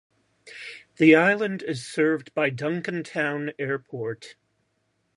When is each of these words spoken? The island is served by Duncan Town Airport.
The 0.95 1.15
island 1.15 1.61
is 1.61 1.85
served 1.85 2.33
by 2.33 2.49
Duncan 2.49 3.03
Town 3.03 3.51
Airport. 3.59 4.35